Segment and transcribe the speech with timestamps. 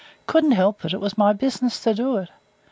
[0.25, 2.31] Couldn't help it, it was my business to do it.